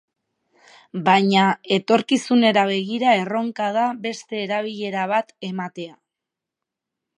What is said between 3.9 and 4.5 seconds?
beste